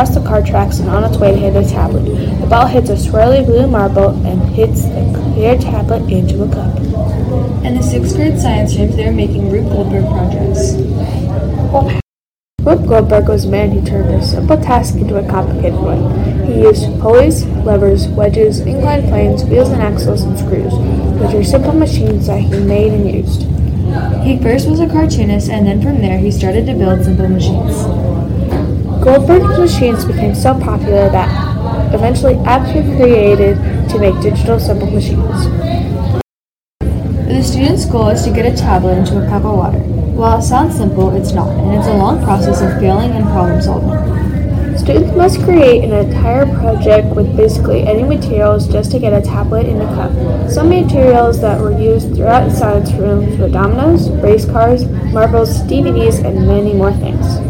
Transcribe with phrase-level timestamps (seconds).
[0.00, 2.04] across the car tracks and on its way to hit a tablet.
[2.40, 6.74] The ball hits a swirly blue marble and hits the clear tablet into a cup.
[7.66, 10.72] In the sixth grade science room, they were making Rube Goldberg projects.
[12.62, 16.46] Rube Goldberg was a man who turned a simple task into a complicated one.
[16.46, 20.72] He used pulleys, levers, wedges, inclined planes, wheels and axles, and screws,
[21.20, 23.42] which are simple machines that he made and used.
[24.24, 28.09] He first was a cartoonist, and then from there he started to build simple machines.
[29.00, 33.56] Goldberg's machines became so popular that eventually apps were created
[33.88, 35.46] to make digital simple machines.
[36.80, 39.78] The student's goal is to get a tablet into a cup of water.
[39.78, 43.62] While it sounds simple, it's not, and it's a long process of failing and problem
[43.62, 44.76] solving.
[44.76, 49.64] Students must create an entire project with basically any materials just to get a tablet
[49.64, 50.12] in a cup.
[50.50, 56.46] Some materials that were used throughout science rooms were dominoes, race cars, marbles, DVDs, and
[56.46, 57.49] many more things.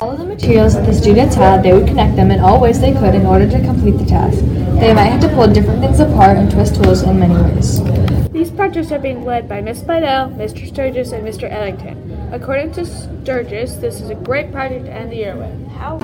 [0.00, 2.80] All of the materials that the students had, they would connect them in all ways
[2.80, 4.38] they could in order to complete the task.
[4.80, 7.82] They might have to pull different things apart and twist tools in many ways.
[8.30, 10.68] These projects are being led by Miss Bidell, Mr.
[10.68, 11.50] Sturgis, and Mr.
[11.50, 12.28] Ellington.
[12.32, 15.68] According to Sturgis, this is a great project to end the year with.
[15.78, 15.98] How?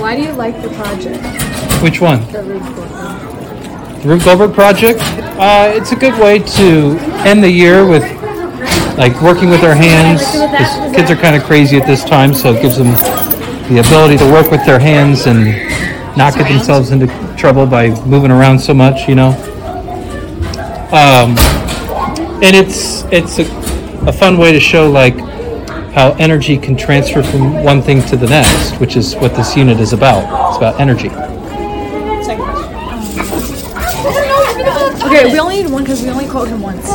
[0.00, 1.22] Why do you like the project?
[1.82, 2.20] Which one?
[2.32, 4.02] The Rube Goldberg.
[4.02, 5.00] The Rube Goldberg project.
[5.38, 8.02] Uh, it's a good way to end the year with,
[8.96, 10.22] like, working with their hands.
[10.22, 12.94] 'cause kids are kind of crazy at this time, so it gives them
[13.68, 15.46] the ability to work with their hands and
[16.16, 19.30] not get themselves into trouble by moving around so much, you know.
[20.92, 21.36] Um,
[22.42, 23.44] and it's it's a,
[24.06, 25.16] a fun way to show like
[25.94, 29.80] how energy can transfer from one thing to the next, which is what this unit
[29.80, 30.50] is about.
[30.50, 31.08] It's about energy.
[35.06, 36.88] Okay, we only need one because we only quote him once.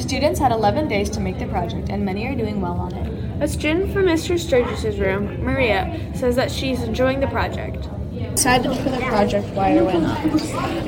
[0.00, 3.29] Students had 11 days to make the project, and many are doing well on it.
[3.40, 4.38] A student from Mr.
[4.38, 7.88] Sturgis's room, Maria, says that she's enjoying the project.
[8.32, 9.48] excited for the project.
[9.54, 10.18] Why or why not?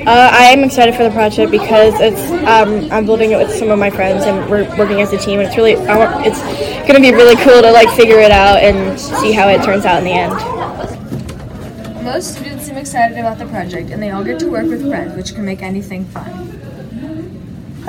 [0.07, 3.71] Uh, I am excited for the project because it's um, I'm building it with some
[3.71, 5.39] of my friends and we're working as a team.
[5.39, 6.39] And it's really I want, it's
[6.87, 9.83] going to be really cool to like figure it out and see how it turns
[9.83, 12.03] out in the end.
[12.03, 15.15] Most students seem excited about the project, and they all get to work with friends,
[15.15, 16.62] which can make anything fun.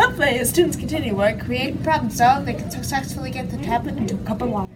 [0.05, 4.17] Hopefully, as students continue work, create, problem solve, they can successfully get the tablet into
[4.17, 4.71] a cup of water.